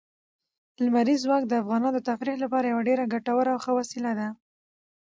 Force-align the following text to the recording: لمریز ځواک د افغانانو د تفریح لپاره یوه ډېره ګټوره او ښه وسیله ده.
لمریز 0.85 1.19
ځواک 1.25 1.43
د 1.47 1.53
افغانانو 1.61 1.95
د 1.97 2.05
تفریح 2.09 2.35
لپاره 2.43 2.69
یوه 2.71 2.81
ډېره 2.89 3.05
ګټوره 3.13 3.49
او 3.53 3.59
ښه 3.63 3.71
وسیله 3.79 4.11
ده. 4.19 4.27